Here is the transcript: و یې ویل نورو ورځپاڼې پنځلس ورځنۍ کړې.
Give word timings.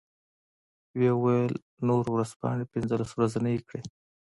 و 0.95 0.99
یې 1.05 1.13
ویل 1.23 1.53
نورو 1.87 2.09
ورځپاڼې 2.13 2.65
پنځلس 2.73 3.09
ورځنۍ 3.13 3.57
کړې. 3.67 3.81